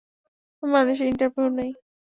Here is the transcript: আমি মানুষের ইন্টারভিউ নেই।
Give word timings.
আমি 0.63 0.71
মানুষের 0.75 1.07
ইন্টারভিউ 1.07 1.47
নেই। 1.57 1.71